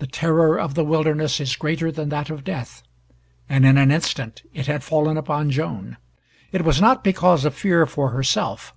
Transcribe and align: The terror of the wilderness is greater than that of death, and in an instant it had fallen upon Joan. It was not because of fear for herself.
The 0.00 0.08
terror 0.08 0.58
of 0.58 0.74
the 0.74 0.82
wilderness 0.82 1.38
is 1.38 1.54
greater 1.54 1.92
than 1.92 2.08
that 2.08 2.30
of 2.30 2.42
death, 2.42 2.82
and 3.48 3.64
in 3.64 3.78
an 3.78 3.92
instant 3.92 4.42
it 4.52 4.66
had 4.66 4.82
fallen 4.82 5.16
upon 5.16 5.52
Joan. 5.52 5.98
It 6.50 6.64
was 6.64 6.80
not 6.80 7.04
because 7.04 7.44
of 7.44 7.54
fear 7.54 7.86
for 7.86 8.10
herself. 8.10 8.74